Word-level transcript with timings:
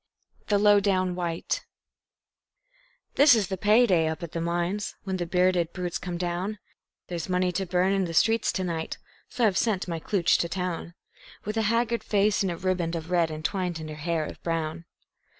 The 0.47 0.57
Low 0.57 0.79
Down 0.79 1.13
White 1.13 1.63
This 3.17 3.35
is 3.35 3.49
the 3.49 3.55
pay 3.55 3.85
day 3.85 4.07
up 4.07 4.23
at 4.23 4.31
the 4.31 4.41
mines, 4.41 4.95
when 5.03 5.17
the 5.17 5.27
bearded 5.27 5.73
brutes 5.73 5.99
come 5.99 6.17
down; 6.17 6.57
There's 7.07 7.29
money 7.29 7.51
to 7.51 7.67
burn 7.67 7.93
in 7.93 8.05
the 8.05 8.13
streets 8.15 8.51
to 8.53 8.63
night, 8.63 8.97
so 9.29 9.45
I've 9.45 9.59
sent 9.59 9.87
my 9.87 9.99
klooch 9.99 10.39
to 10.39 10.49
town, 10.49 10.95
With 11.45 11.55
a 11.55 11.61
haggard 11.69 12.03
face 12.03 12.41
and 12.41 12.51
a 12.51 12.57
ribband 12.57 12.95
of 12.95 13.11
red 13.11 13.29
entwined 13.29 13.79
in 13.79 13.89
her 13.89 13.93
hair 13.93 14.25
of 14.25 14.41
brown. 14.41 14.85